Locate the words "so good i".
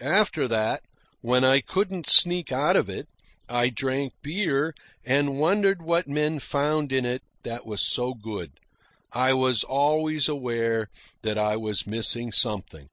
7.86-9.34